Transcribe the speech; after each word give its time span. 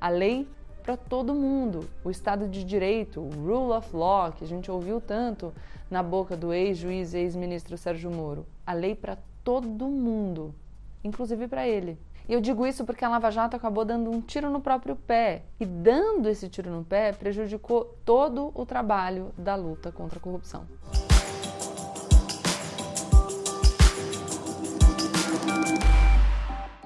A 0.00 0.08
lei 0.08 0.46
para 0.82 0.96
todo 0.96 1.34
mundo, 1.34 1.88
o 2.04 2.10
Estado 2.10 2.48
de 2.48 2.62
Direito, 2.62 3.20
o 3.20 3.30
Rule 3.30 3.72
of 3.72 3.96
Law, 3.96 4.32
que 4.32 4.44
a 4.44 4.46
gente 4.46 4.70
ouviu 4.70 5.00
tanto 5.00 5.52
na 5.90 6.02
boca 6.02 6.36
do 6.36 6.52
ex-juiz 6.52 7.14
e 7.14 7.18
ex-ministro 7.18 7.76
Sérgio 7.76 8.10
Moro. 8.10 8.46
A 8.66 8.72
lei 8.72 8.94
para 8.94 9.18
todo 9.42 9.88
mundo, 9.88 10.54
inclusive 11.02 11.48
para 11.48 11.66
ele. 11.66 11.98
E 12.28 12.32
eu 12.32 12.40
digo 12.40 12.66
isso 12.66 12.84
porque 12.84 13.04
a 13.04 13.08
Lava 13.08 13.30
Jato 13.30 13.56
acabou 13.56 13.84
dando 13.84 14.10
um 14.10 14.20
tiro 14.20 14.50
no 14.50 14.60
próprio 14.60 14.96
pé. 14.96 15.42
E 15.60 15.64
dando 15.64 16.28
esse 16.28 16.48
tiro 16.48 16.70
no 16.70 16.84
pé, 16.84 17.12
prejudicou 17.12 17.96
todo 18.04 18.50
o 18.54 18.66
trabalho 18.66 19.32
da 19.38 19.54
luta 19.54 19.92
contra 19.92 20.18
a 20.18 20.22
corrupção. 20.22 20.66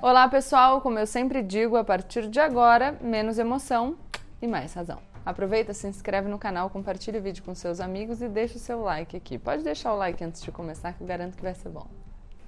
Olá, 0.03 0.27
pessoal! 0.29 0.81
Como 0.81 0.99
eu 0.99 1.07
sempre 1.07 1.43
digo, 1.43 1.77
a 1.77 1.85
partir 1.85 2.27
de 2.27 2.41
agora, 2.41 2.97
menos 3.03 3.39
emoção 3.39 3.99
e 4.41 4.47
mais 4.47 4.73
razão. 4.73 4.99
Aproveita, 5.27 5.75
se 5.75 5.87
inscreve 5.87 6.27
no 6.27 6.39
canal, 6.39 6.71
compartilha 6.71 7.21
o 7.21 7.23
vídeo 7.23 7.45
com 7.45 7.55
seus 7.55 7.81
amigos 7.81 8.23
e 8.23 8.29
deixa 8.29 8.57
o 8.57 8.59
seu 8.59 8.81
like 8.81 9.15
aqui. 9.15 9.39
Pode 9.39 9.63
deixar 9.63 9.93
o 9.93 9.99
like 9.99 10.25
antes 10.25 10.43
de 10.43 10.51
começar, 10.51 10.95
que 10.95 11.03
eu 11.03 11.07
garanto 11.07 11.37
que 11.37 11.43
vai 11.43 11.53
ser 11.53 11.69
bom. 11.69 11.87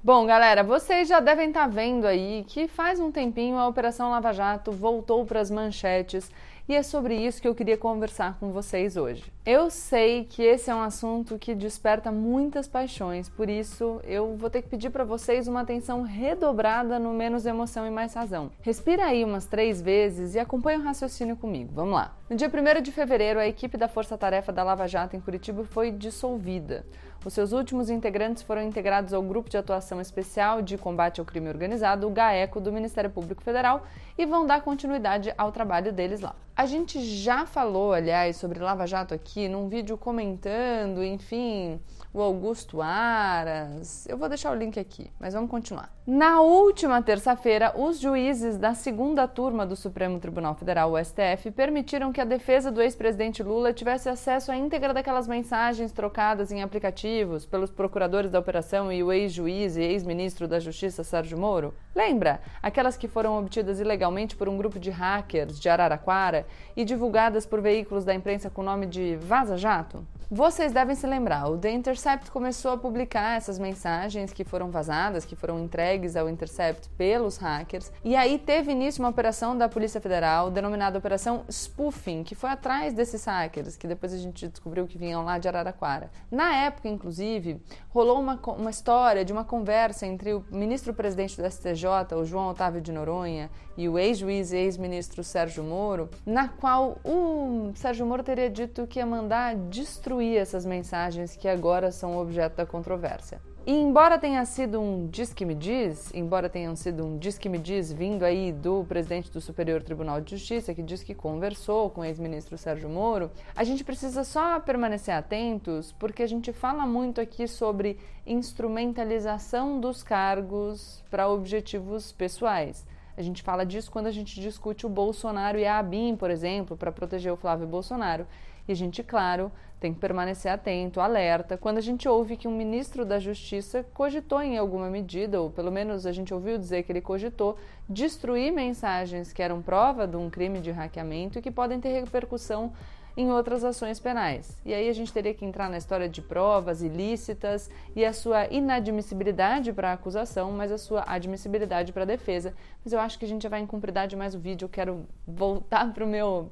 Bom, 0.02 0.24
galera, 0.24 0.64
vocês 0.64 1.06
já 1.06 1.20
devem 1.20 1.48
estar 1.48 1.64
tá 1.64 1.66
vendo 1.66 2.06
aí 2.06 2.42
que 2.48 2.66
faz 2.66 2.98
um 2.98 3.12
tempinho 3.12 3.58
a 3.58 3.68
Operação 3.68 4.10
Lava 4.10 4.32
Jato 4.32 4.72
voltou 4.72 5.26
para 5.26 5.38
as 5.38 5.50
manchetes 5.50 6.30
e 6.72 6.74
é 6.74 6.82
sobre 6.82 7.14
isso 7.14 7.42
que 7.42 7.46
eu 7.46 7.54
queria 7.54 7.76
conversar 7.76 8.38
com 8.40 8.50
vocês 8.50 8.96
hoje. 8.96 9.30
Eu 9.44 9.68
sei 9.68 10.24
que 10.24 10.42
esse 10.42 10.70
é 10.70 10.74
um 10.74 10.80
assunto 10.80 11.38
que 11.38 11.54
desperta 11.54 12.10
muitas 12.10 12.66
paixões, 12.66 13.28
por 13.28 13.50
isso 13.50 14.00
eu 14.04 14.36
vou 14.36 14.48
ter 14.48 14.62
que 14.62 14.70
pedir 14.70 14.88
para 14.88 15.04
vocês 15.04 15.46
uma 15.46 15.60
atenção 15.60 16.00
redobrada 16.00 16.98
no 16.98 17.12
menos 17.12 17.44
emoção 17.44 17.86
e 17.86 17.90
mais 17.90 18.14
razão. 18.14 18.50
Respira 18.62 19.04
aí 19.04 19.22
umas 19.22 19.44
três 19.44 19.82
vezes 19.82 20.34
e 20.34 20.38
acompanha 20.38 20.78
o 20.78 20.82
raciocínio 20.82 21.36
comigo. 21.36 21.72
Vamos 21.74 21.92
lá. 21.94 22.16
No 22.32 22.38
dia 22.38 22.48
1 22.48 22.80
de 22.80 22.90
fevereiro, 22.90 23.38
a 23.38 23.46
equipe 23.46 23.76
da 23.76 23.86
Força 23.86 24.16
Tarefa 24.16 24.50
da 24.50 24.64
Lava 24.64 24.88
Jato 24.88 25.14
em 25.14 25.20
Curitiba 25.20 25.66
foi 25.66 25.90
dissolvida. 25.90 26.82
Os 27.22 27.34
seus 27.34 27.52
últimos 27.52 27.90
integrantes 27.90 28.42
foram 28.42 28.62
integrados 28.62 29.12
ao 29.12 29.22
Grupo 29.22 29.50
de 29.50 29.58
Atuação 29.58 30.00
Especial 30.00 30.62
de 30.62 30.78
Combate 30.78 31.20
ao 31.20 31.26
Crime 31.26 31.50
Organizado, 31.50 32.06
o 32.06 32.10
GAECO, 32.10 32.58
do 32.58 32.72
Ministério 32.72 33.10
Público 33.10 33.42
Federal, 33.42 33.86
e 34.16 34.24
vão 34.24 34.46
dar 34.46 34.62
continuidade 34.62 35.30
ao 35.36 35.52
trabalho 35.52 35.92
deles 35.92 36.22
lá. 36.22 36.34
A 36.56 36.64
gente 36.64 37.04
já 37.04 37.44
falou, 37.44 37.92
aliás, 37.92 38.36
sobre 38.36 38.58
Lava 38.60 38.86
Jato 38.86 39.12
aqui 39.12 39.46
num 39.46 39.68
vídeo 39.68 39.98
comentando, 39.98 41.04
enfim, 41.04 41.78
o 42.14 42.20
Augusto 42.20 42.82
Aras. 42.82 44.06
Eu 44.06 44.18
vou 44.18 44.28
deixar 44.28 44.50
o 44.50 44.54
link 44.54 44.78
aqui, 44.78 45.10
mas 45.18 45.32
vamos 45.32 45.50
continuar. 45.50 45.90
Na 46.06 46.40
última 46.40 47.00
terça-feira, 47.00 47.72
os 47.76 47.98
juízes 47.98 48.58
da 48.58 48.74
segunda 48.74 49.26
turma 49.26 49.64
do 49.64 49.74
Supremo 49.74 50.18
Tribunal 50.18 50.54
Federal, 50.54 50.92
o 50.92 51.02
STF, 51.02 51.50
permitiram 51.52 52.12
que 52.12 52.20
a 52.20 52.24
defesa 52.24 52.70
do 52.70 52.82
ex-presidente 52.82 53.42
Lula 53.42 53.72
tivesse 53.72 54.08
acesso 54.08 54.52
à 54.52 54.56
íntegra 54.56 54.92
daquelas 54.92 55.26
mensagens 55.26 55.92
trocadas 55.92 56.52
em 56.52 56.62
aplicativos 56.62 57.46
pelos 57.46 57.70
procuradores 57.70 58.30
da 58.30 58.38
operação 58.40 58.92
e 58.92 59.02
o 59.02 59.12
ex-juiz 59.12 59.76
e 59.76 59.82
ex-ministro 59.82 60.46
da 60.46 60.60
Justiça 60.60 61.02
Sérgio 61.02 61.38
Moro. 61.38 61.72
Lembra? 61.94 62.42
Aquelas 62.62 62.96
que 62.96 63.08
foram 63.08 63.38
obtidas 63.38 63.80
ilegalmente 63.80 64.36
por 64.36 64.48
um 64.48 64.58
grupo 64.58 64.78
de 64.78 64.90
hackers 64.90 65.58
de 65.58 65.68
Araraquara 65.68 66.46
e 66.76 66.84
divulgadas 66.84 67.46
por 67.46 67.60
veículos 67.60 68.04
da 68.04 68.14
imprensa 68.14 68.50
com 68.50 68.60
o 68.60 68.64
nome 68.64 68.86
de 68.86 69.16
Vaza 69.16 69.56
Jato? 69.56 70.04
Vocês 70.34 70.72
devem 70.72 70.96
se 70.96 71.06
lembrar, 71.06 71.46
o 71.50 71.58
The 71.58 71.70
Intercept 71.70 72.30
começou 72.30 72.70
a 72.70 72.78
publicar 72.78 73.36
essas 73.36 73.58
mensagens 73.58 74.32
que 74.32 74.44
foram 74.44 74.70
vazadas, 74.70 75.26
que 75.26 75.36
foram 75.36 75.60
entregues 75.60 76.16
ao 76.16 76.26
Intercept 76.26 76.88
pelos 76.96 77.36
hackers, 77.36 77.92
e 78.02 78.16
aí 78.16 78.38
teve 78.38 78.72
início 78.72 79.02
uma 79.02 79.10
operação 79.10 79.54
da 79.54 79.68
Polícia 79.68 80.00
Federal 80.00 80.50
denominada 80.50 80.98
Operação 80.98 81.44
Spoofing, 81.50 82.22
que 82.22 82.34
foi 82.34 82.48
atrás 82.48 82.94
desses 82.94 83.26
hackers, 83.26 83.76
que 83.76 83.86
depois 83.86 84.14
a 84.14 84.16
gente 84.16 84.48
descobriu 84.48 84.86
que 84.86 84.96
vinham 84.96 85.22
lá 85.22 85.36
de 85.36 85.48
Araraquara. 85.48 86.10
Na 86.30 86.56
época, 86.64 86.88
inclusive, 86.88 87.60
rolou 87.90 88.18
uma, 88.18 88.40
uma 88.56 88.70
história 88.70 89.26
de 89.26 89.34
uma 89.34 89.44
conversa 89.44 90.06
entre 90.06 90.32
o 90.32 90.42
ministro-presidente 90.50 91.36
do 91.36 91.46
STJ, 91.46 92.14
o 92.16 92.24
João 92.24 92.48
Otávio 92.48 92.80
de 92.80 92.90
Noronha, 92.90 93.50
e 93.76 93.86
o 93.86 93.98
ex-juiz 93.98 94.50
e 94.52 94.56
ex-ministro 94.56 95.22
Sérgio 95.22 95.62
Moro, 95.62 96.08
na 96.24 96.48
qual 96.48 96.96
o 97.04 97.70
Sérgio 97.74 98.06
Moro 98.06 98.22
teria 98.22 98.48
dito 98.48 98.86
que 98.86 98.98
ia 98.98 99.04
mandar 99.04 99.56
destruir 99.56 100.21
essas 100.36 100.64
mensagens 100.64 101.36
que 101.36 101.48
agora 101.48 101.90
são 101.90 102.18
objeto 102.18 102.56
da 102.56 102.66
controvérsia. 102.66 103.40
E 103.64 103.72
embora 103.72 104.18
tenha 104.18 104.44
sido 104.44 104.80
um 104.80 105.06
diz 105.06 105.32
que 105.32 105.44
me 105.44 105.54
diz, 105.54 106.12
embora 106.12 106.48
tenham 106.48 106.74
sido 106.74 107.06
um 107.06 107.16
diz 107.16 107.38
que 107.38 107.48
me 107.48 107.58
diz 107.58 107.92
vindo 107.92 108.24
aí 108.24 108.50
do 108.50 108.84
presidente 108.84 109.30
do 109.30 109.40
Superior 109.40 109.80
Tribunal 109.84 110.20
de 110.20 110.32
Justiça, 110.32 110.74
que 110.74 110.82
diz 110.82 111.04
que 111.04 111.14
conversou 111.14 111.88
com 111.88 112.00
o 112.00 112.04
ex-ministro 112.04 112.58
Sérgio 112.58 112.88
Moro, 112.88 113.30
a 113.54 113.62
gente 113.62 113.84
precisa 113.84 114.24
só 114.24 114.58
permanecer 114.58 115.14
atentos, 115.14 115.92
porque 115.92 116.24
a 116.24 116.26
gente 116.26 116.52
fala 116.52 116.84
muito 116.84 117.20
aqui 117.20 117.46
sobre 117.46 118.00
instrumentalização 118.26 119.78
dos 119.78 120.02
cargos 120.02 121.00
para 121.08 121.28
objetivos 121.28 122.10
pessoais. 122.10 122.84
A 123.16 123.22
gente 123.22 123.42
fala 123.42 123.64
disso 123.64 123.92
quando 123.92 124.06
a 124.08 124.12
gente 124.12 124.40
discute 124.40 124.86
o 124.86 124.88
Bolsonaro 124.88 125.58
e 125.58 125.66
a 125.66 125.78
ABIN, 125.78 126.16
por 126.16 126.30
exemplo, 126.30 126.76
para 126.76 126.90
proteger 126.90 127.32
o 127.32 127.36
Flávio 127.36 127.68
Bolsonaro. 127.68 128.26
E 128.66 128.72
a 128.72 128.74
gente, 128.74 129.02
claro, 129.02 129.50
tem 129.80 129.92
que 129.92 129.98
permanecer 129.98 130.52
atento, 130.52 131.00
alerta, 131.00 131.58
quando 131.58 131.78
a 131.78 131.80
gente 131.80 132.08
ouve 132.08 132.36
que 132.36 132.46
um 132.46 132.56
ministro 132.56 133.04
da 133.04 133.18
Justiça 133.18 133.84
cogitou 133.92 134.40
em 134.40 134.56
alguma 134.56 134.88
medida, 134.88 135.40
ou 135.40 135.50
pelo 135.50 135.72
menos 135.72 136.06
a 136.06 136.12
gente 136.12 136.32
ouviu 136.32 136.56
dizer 136.56 136.84
que 136.84 136.92
ele 136.92 137.00
cogitou, 137.00 137.58
destruir 137.88 138.52
mensagens 138.52 139.32
que 139.32 139.42
eram 139.42 139.60
prova 139.60 140.06
de 140.06 140.16
um 140.16 140.30
crime 140.30 140.60
de 140.60 140.70
hackeamento 140.70 141.38
e 141.38 141.42
que 141.42 141.50
podem 141.50 141.80
ter 141.80 142.00
repercussão 142.00 142.72
em 143.16 143.30
outras 143.30 143.64
ações 143.64 143.98
penais. 143.98 144.56
E 144.64 144.72
aí 144.72 144.88
a 144.88 144.92
gente 144.92 145.12
teria 145.12 145.34
que 145.34 145.44
entrar 145.44 145.68
na 145.68 145.78
história 145.78 146.08
de 146.08 146.22
provas 146.22 146.82
ilícitas 146.82 147.70
e 147.94 148.04
a 148.04 148.12
sua 148.12 148.46
inadmissibilidade 148.46 149.72
para 149.72 149.90
a 149.90 149.92
acusação, 149.94 150.50
mas 150.52 150.72
a 150.72 150.78
sua 150.78 151.04
admissibilidade 151.06 151.92
para 151.92 152.02
a 152.02 152.06
defesa. 152.06 152.54
Mas 152.84 152.92
eu 152.92 153.00
acho 153.00 153.18
que 153.18 153.24
a 153.24 153.28
gente 153.28 153.42
já 153.42 153.48
vai 153.48 153.60
em 153.60 153.66
cumpridade 153.66 154.16
mais 154.16 154.34
o 154.34 154.38
vídeo, 154.38 154.66
eu 154.66 154.68
quero 154.68 155.06
voltar 155.26 155.92
para 155.92 156.02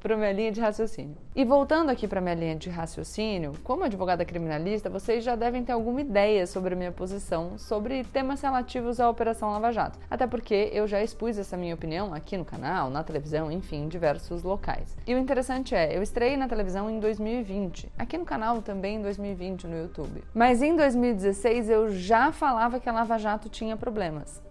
para 0.00 0.16
minha 0.16 0.32
linha 0.32 0.52
de 0.52 0.60
raciocínio. 0.60 1.16
E 1.34 1.44
voltando 1.44 1.90
aqui 1.90 2.06
para 2.06 2.20
minha 2.20 2.34
linha 2.34 2.56
de 2.56 2.70
raciocínio, 2.70 3.52
como 3.64 3.84
advogada 3.84 4.24
criminalista, 4.24 4.88
vocês 4.88 5.24
já 5.24 5.34
devem 5.34 5.64
ter 5.64 5.72
alguma 5.72 6.00
ideia 6.00 6.46
sobre 6.46 6.74
a 6.74 6.76
minha 6.76 6.92
posição 6.92 7.58
sobre 7.58 8.04
temas 8.04 8.40
relativos 8.40 9.00
à 9.00 9.08
Operação 9.08 9.50
Lava 9.50 9.72
Jato. 9.72 9.98
Até 10.10 10.26
porque 10.26 10.70
eu 10.72 10.86
já 10.86 11.02
expus 11.02 11.38
essa 11.38 11.56
minha 11.56 11.74
opinião 11.74 12.14
aqui 12.14 12.36
no 12.36 12.44
canal, 12.44 12.90
na 12.90 13.02
televisão, 13.02 13.50
enfim, 13.50 13.84
em 13.84 13.88
diversos 13.88 14.42
locais. 14.42 14.96
E 15.06 15.14
o 15.14 15.18
interessante 15.18 15.74
é, 15.74 15.96
eu 15.96 16.02
estrei 16.02 16.36
na 16.36 16.48
televisão 16.50 16.90
em 16.90 16.98
2020, 16.98 17.92
aqui 17.96 18.18
no 18.18 18.24
canal 18.24 18.60
também 18.60 18.96
em 18.96 19.02
2020 19.02 19.68
no 19.68 19.78
YouTube. 19.78 20.24
Mas 20.34 20.60
em 20.60 20.74
2016 20.74 21.70
eu 21.70 21.92
já 21.92 22.32
falava 22.32 22.80
que 22.80 22.88
a 22.88 22.92
Lava 22.92 23.16
Jato 23.16 23.48
tinha 23.48 23.76
problemas. 23.76 24.42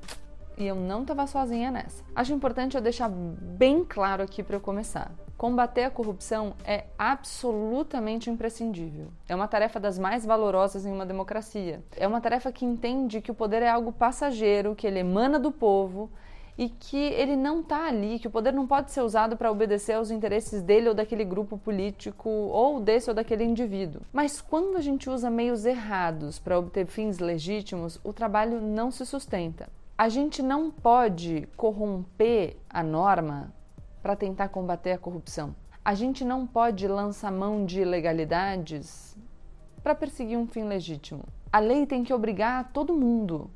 E 0.57 0.65
eu 0.65 0.75
não 0.75 1.01
estava 1.01 1.27
sozinha 1.27 1.69
nessa. 1.69 2.03
Acho 2.15 2.33
importante 2.33 2.75
eu 2.75 2.81
deixar 2.81 3.09
bem 3.09 3.83
claro 3.83 4.23
aqui 4.23 4.41
para 4.41 4.55
eu 4.55 4.61
começar. 4.61 5.11
Combater 5.37 5.85
a 5.85 5.89
corrupção 5.89 6.53
é 6.65 6.85
absolutamente 6.97 8.29
imprescindível. 8.29 9.07
É 9.27 9.35
uma 9.35 9.47
tarefa 9.47 9.79
das 9.79 9.99
mais 9.99 10.25
valorosas 10.25 10.85
em 10.85 10.91
uma 10.91 11.05
democracia. 11.05 11.83
É 11.95 12.07
uma 12.07 12.21
tarefa 12.21 12.51
que 12.51 12.65
entende 12.65 13.21
que 13.21 13.31
o 13.31 13.35
poder 13.35 13.61
é 13.61 13.69
algo 13.69 13.91
passageiro, 13.91 14.75
que 14.75 14.87
ele 14.87 14.99
emana 14.99 15.37
do 15.37 15.51
povo 15.51 16.09
e 16.59 16.67
que 16.67 16.97
ele 16.97 17.37
não 17.37 17.61
está 17.61 17.87
ali, 17.87 18.19
que 18.19 18.27
o 18.27 18.29
poder 18.29 18.51
não 18.51 18.67
pode 18.67 18.91
ser 18.91 18.99
usado 18.99 19.37
para 19.37 19.49
obedecer 19.49 19.93
aos 19.93 20.11
interesses 20.11 20.61
dele 20.61 20.89
ou 20.89 20.93
daquele 20.93 21.23
grupo 21.23 21.57
político 21.57 22.29
ou 22.29 22.81
desse 22.81 23.09
ou 23.09 23.15
daquele 23.15 23.45
indivíduo. 23.45 24.01
Mas 24.11 24.41
quando 24.41 24.75
a 24.75 24.81
gente 24.81 25.09
usa 25.09 25.29
meios 25.29 25.65
errados 25.65 26.37
para 26.37 26.59
obter 26.59 26.85
fins 26.85 27.17
legítimos, 27.17 27.97
o 28.03 28.11
trabalho 28.11 28.59
não 28.59 28.91
se 28.91 29.05
sustenta. 29.05 29.69
A 29.97 30.09
gente 30.09 30.43
não 30.43 30.69
pode 30.69 31.47
corromper 31.55 32.57
a 32.69 32.83
norma 32.83 33.53
para 34.03 34.17
tentar 34.17 34.49
combater 34.49 34.91
a 34.91 34.97
corrupção. 34.97 35.55
A 35.83 35.93
gente 35.93 36.25
não 36.25 36.45
pode 36.45 36.85
lançar 36.89 37.31
mão 37.31 37.65
de 37.65 37.83
ilegalidades 37.83 39.17
para 39.81 39.95
perseguir 39.95 40.37
um 40.37 40.45
fim 40.45 40.63
legítimo. 40.63 41.23
A 41.53 41.59
lei 41.59 41.85
tem 41.85 42.03
que 42.03 42.13
obrigar 42.13 42.69
todo 42.73 42.93
mundo 42.93 43.49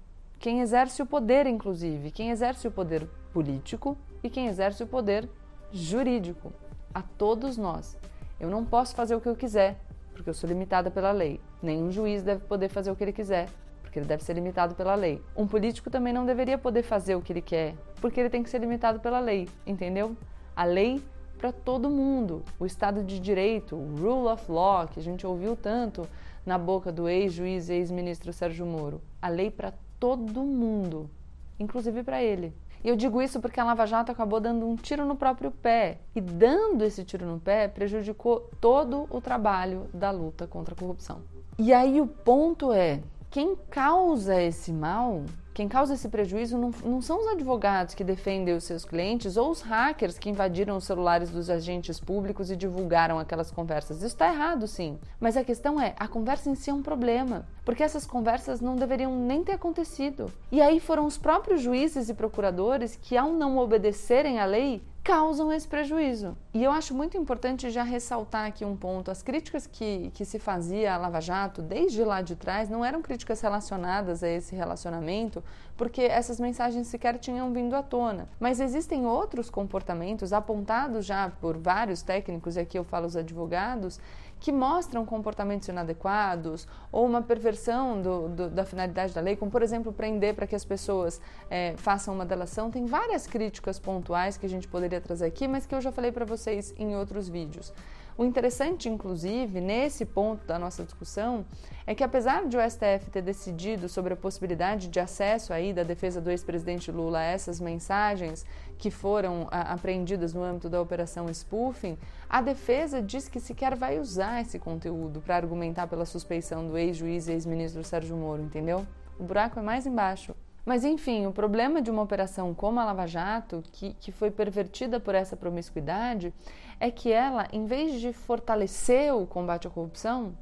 quem 0.43 0.59
exerce 0.59 1.01
o 1.01 1.05
poder, 1.05 1.47
inclusive, 1.47 2.11
quem 2.11 2.29
exerce 2.29 2.67
o 2.67 2.71
poder 2.71 3.07
político 3.31 3.97
e 4.21 4.29
quem 4.29 4.47
exerce 4.47 4.83
o 4.83 4.85
poder 4.85 5.29
jurídico, 5.71 6.51
a 6.93 7.01
todos 7.01 7.55
nós. 7.55 7.97
Eu 8.37 8.49
não 8.49 8.65
posso 8.65 8.93
fazer 8.93 9.15
o 9.15 9.21
que 9.21 9.29
eu 9.29 9.37
quiser, 9.37 9.79
porque 10.11 10.29
eu 10.29 10.33
sou 10.33 10.49
limitada 10.49 10.91
pela 10.91 11.13
lei. 11.13 11.39
Nenhum 11.61 11.89
juiz 11.93 12.23
deve 12.23 12.43
poder 12.43 12.67
fazer 12.67 12.91
o 12.91 12.95
que 12.97 13.05
ele 13.05 13.13
quiser, 13.13 13.47
porque 13.81 13.97
ele 13.97 14.05
deve 14.05 14.21
ser 14.21 14.33
limitado 14.33 14.75
pela 14.75 14.95
lei. 14.95 15.21
Um 15.33 15.47
político 15.47 15.89
também 15.89 16.11
não 16.11 16.25
deveria 16.25 16.57
poder 16.57 16.83
fazer 16.83 17.15
o 17.15 17.21
que 17.21 17.31
ele 17.31 17.41
quer, 17.41 17.73
porque 18.01 18.19
ele 18.19 18.29
tem 18.29 18.43
que 18.43 18.49
ser 18.49 18.59
limitado 18.59 18.99
pela 18.99 19.21
lei, 19.21 19.47
entendeu? 19.65 20.13
A 20.53 20.65
lei 20.65 21.01
para 21.37 21.53
todo 21.53 21.89
mundo. 21.89 22.43
O 22.59 22.65
Estado 22.65 23.01
de 23.01 23.17
Direito, 23.17 23.77
o 23.77 23.95
Rule 23.95 24.27
of 24.27 24.51
Law, 24.51 24.89
que 24.89 24.99
a 24.99 25.03
gente 25.03 25.25
ouviu 25.25 25.55
tanto 25.55 26.05
na 26.45 26.57
boca 26.57 26.91
do 26.91 27.07
ex-juiz 27.07 27.69
e 27.69 27.75
ex-ministro 27.75 28.33
Sérgio 28.33 28.65
Moro. 28.65 29.01
A 29.21 29.29
lei 29.29 29.49
para 29.49 29.73
todo 30.03 30.43
mundo, 30.43 31.09
inclusive 31.57 32.03
para 32.03 32.21
ele. 32.21 32.53
E 32.83 32.89
eu 32.89 32.95
digo 32.97 33.21
isso 33.21 33.39
porque 33.39 33.57
a 33.57 33.63
Lava 33.63 33.85
Jato 33.85 34.11
acabou 34.11 34.41
dando 34.41 34.67
um 34.67 34.75
tiro 34.75 35.05
no 35.05 35.15
próprio 35.15 35.49
pé. 35.49 35.99
E 36.13 36.19
dando 36.19 36.83
esse 36.83 37.05
tiro 37.05 37.25
no 37.25 37.39
pé, 37.39 37.69
prejudicou 37.69 38.49
todo 38.59 39.07
o 39.09 39.21
trabalho 39.21 39.87
da 39.93 40.11
luta 40.11 40.45
contra 40.45 40.73
a 40.73 40.77
corrupção. 40.77 41.21
E 41.57 41.71
aí 41.71 42.01
o 42.01 42.05
ponto 42.07 42.73
é: 42.73 42.99
quem 43.31 43.55
causa 43.69 44.41
esse 44.41 44.73
mal 44.73 45.23
quem 45.53 45.67
causa 45.67 45.93
esse 45.93 46.09
prejuízo 46.09 46.57
não, 46.57 46.71
não, 46.83 47.01
são 47.01 47.19
os 47.19 47.27
advogados 47.27 47.93
que 47.93 48.03
defendem 48.03 48.55
os 48.55 48.63
seus 48.63 48.83
clientes 48.83 49.37
ou 49.37 49.51
os 49.51 49.61
hackers 49.61 50.17
que 50.17 50.29
invadiram 50.29 50.75
os 50.75 50.83
celulares 50.83 51.29
dos 51.29 51.49
agentes 51.49 51.99
públicos 51.99 52.49
e 52.49 52.55
divulgaram 52.55 53.19
aquelas 53.19 53.51
conversas. 53.51 53.97
Isso 53.97 54.07
está 54.07 54.33
errado, 54.33 54.67
sim. 54.67 54.97
Mas 55.19 55.37
a 55.37 55.43
questão 55.43 55.79
é: 55.79 55.93
a 55.99 56.07
conversa 56.07 56.49
em 56.49 56.55
si 56.55 56.71
é 56.71 56.73
um 56.73 56.81
problema, 56.81 57.45
porque 57.63 57.83
essas 57.83 58.07
conversas 58.07 58.61
não 58.61 58.75
deveriam 58.75 59.15
nem 59.15 59.43
ter 59.43 59.53
acontecido. 59.53 60.31
E 60.51 60.59
aí 60.59 60.79
foram 60.79 61.05
os 61.05 61.17
próprios 61.17 61.61
juízes 61.61 62.09
e 62.09 62.13
procuradores 62.13 62.97
que, 62.99 63.15
ao 63.15 63.31
não 63.31 63.57
obedecerem 63.57 64.39
à 64.39 64.45
lei, 64.45 64.81
causam 65.03 65.51
esse 65.51 65.67
prejuízo. 65.67 66.37
E 66.53 66.63
eu 66.63 66.71
acho 66.71 66.95
muito 66.95 67.17
importante 67.17 67.69
já 67.69 67.83
ressaltar 67.83 68.45
aqui 68.45 68.63
um 68.63 68.75
ponto: 68.75 69.11
as 69.11 69.21
críticas 69.21 69.67
que, 69.67 70.09
que 70.13 70.23
se 70.23 70.39
fazia 70.39 70.93
à 70.93 70.97
Lava 70.97 71.19
Jato 71.19 71.61
desde 71.61 72.03
lá 72.03 72.21
de 72.21 72.35
trás 72.35 72.69
não 72.69 72.85
eram 72.85 73.01
críticas 73.01 73.41
relacionadas 73.41 74.23
a 74.23 74.29
esse 74.29 74.55
relacionamento, 74.55 75.43
porque 75.75 76.03
essas 76.03 76.39
mensagens 76.39 76.87
sequer 76.87 77.17
tinham 77.17 77.51
vindo 77.51 77.75
à 77.75 77.83
tona. 77.83 78.29
Mas 78.39 78.61
existem 78.61 79.05
outros 79.05 79.49
comportamentos 79.49 80.31
apontados 80.31 81.05
já 81.05 81.29
por 81.29 81.57
vários 81.57 82.01
técnicos, 82.01 82.55
e 82.55 82.61
aqui 82.61 82.77
eu 82.77 82.85
falo 82.85 83.05
os 83.05 83.17
advogados, 83.17 83.99
que 84.43 84.51
mostram 84.51 85.05
comportamentos 85.05 85.69
inadequados 85.69 86.67
ou 86.91 87.05
uma 87.05 87.21
perversão 87.21 88.01
do, 88.01 88.27
do, 88.27 88.49
da 88.49 88.65
finalidade 88.65 89.13
da 89.13 89.21
lei, 89.21 89.37
como 89.37 89.49
por 89.49 89.63
exemplo 89.63 89.93
prender 89.93 90.35
para 90.35 90.45
que 90.45 90.53
as 90.53 90.65
pessoas 90.65 91.21
é, 91.49 91.75
façam 91.77 92.13
uma 92.13 92.25
delação. 92.25 92.69
Tem 92.69 92.85
várias 92.85 93.25
críticas 93.25 93.79
pontuais 93.79 94.35
que 94.35 94.45
a 94.45 94.49
gente 94.49 94.67
poderia 94.67 94.99
trazer 94.99 95.27
aqui, 95.27 95.47
mas 95.47 95.65
que 95.65 95.73
eu 95.73 95.79
já 95.79 95.93
falei 95.93 96.11
para 96.11 96.25
vocês 96.25 96.73
em 96.77 96.93
outros 96.93 97.29
vídeos. 97.29 97.71
O 98.15 98.23
interessante, 98.23 98.87
inclusive, 98.87 99.59
nesse 99.59 100.05
ponto 100.05 100.45
da 100.45 100.59
nossa 100.59 100.83
discussão, 100.83 101.43
é 101.85 101.95
que 101.95 102.03
apesar 102.03 102.47
de 102.47 102.55
o 102.55 102.61
STF 102.61 103.09
ter 103.11 103.23
decidido 103.23 103.89
sobre 103.89 104.13
a 104.13 104.17
possibilidade 104.17 104.87
de 104.87 104.99
acesso 104.99 105.51
aí 105.51 105.73
da 105.73 105.81
defesa 105.81 106.21
do 106.21 106.29
ex-presidente 106.29 106.91
Lula 106.91 107.19
a 107.19 107.23
essas 107.23 107.59
mensagens 107.59 108.45
que 108.77 108.91
foram 108.91 109.47
a, 109.49 109.73
apreendidas 109.73 110.33
no 110.33 110.43
âmbito 110.43 110.69
da 110.69 110.79
operação 110.79 111.27
spoofing, 111.29 111.97
a 112.29 112.41
defesa 112.41 113.01
diz 113.01 113.27
que 113.27 113.39
sequer 113.39 113.75
vai 113.75 113.99
usar 113.99 114.41
esse 114.41 114.59
conteúdo 114.59 115.19
para 115.19 115.35
argumentar 115.35 115.87
pela 115.87 116.05
suspeição 116.05 116.67
do 116.67 116.77
ex-juiz 116.77 117.27
e 117.27 117.31
ex-ministro 117.31 117.83
Sérgio 117.83 118.15
Moro, 118.15 118.43
entendeu? 118.43 118.85
O 119.17 119.23
buraco 119.23 119.59
é 119.59 119.61
mais 119.63 119.87
embaixo. 119.87 120.35
Mas 120.65 120.85
enfim, 120.85 121.25
o 121.25 121.31
problema 121.33 121.81
de 121.81 121.91
uma 121.91 122.01
operação 122.01 122.53
como 122.53 122.79
a 122.79 122.85
Lava 122.85 123.05
Jato, 123.05 123.63
que, 123.73 123.93
que 123.95 124.11
foi 124.11 124.31
pervertida 124.31 124.99
por 124.99 125.13
essa 125.13 125.35
promiscuidade, 125.35 126.33
é 126.79 126.89
que 126.89 127.11
ela, 127.11 127.47
em 127.51 127.65
vez 127.65 127.99
de 127.99 128.13
fortalecer 128.13 129.13
o 129.13 129.27
combate 129.27 129.67
à 129.67 129.69
corrupção, 129.69 130.37